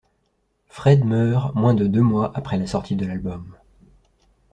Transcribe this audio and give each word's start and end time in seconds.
Fred 0.67 1.05
meurt 1.05 1.53
moins 1.53 1.75
de 1.75 1.85
deux 1.85 2.01
mois 2.01 2.31
après 2.33 2.57
la 2.57 2.65
sortie 2.65 2.95
de 2.95 3.05
l'album. 3.05 3.55